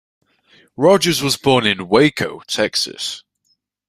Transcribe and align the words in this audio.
Rogers 0.77 1.21
was 1.21 1.37
born 1.37 1.67
in 1.67 1.87
Waco, 1.87 2.39
Texas. 2.47 3.23